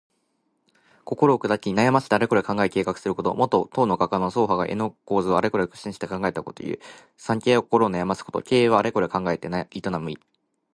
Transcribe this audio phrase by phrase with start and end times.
[1.05, 3.35] 心をくだき、悩ましてあれこれ考え計画すること。
[3.35, 6.79] もと、唐の画家の曹覇が絵の構図をあれこれ苦心して考えたことをいう。
[7.17, 8.41] 「惨憺」は心を悩ますこと。
[8.41, 10.17] 「経営」はあれこれ考えて営む意。